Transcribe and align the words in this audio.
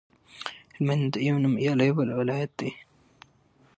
هلمند 0.75 1.11
یو 1.27 1.35
نومیالی 1.43 1.89
ولایت 1.97 2.51
دی 2.59 2.69